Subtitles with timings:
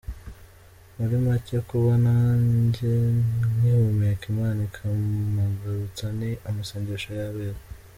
[0.97, 2.91] Muri macye kuba nanjye
[3.55, 7.61] ngihumeka Imana ikampagurutsa ni amasengesho y’Abera.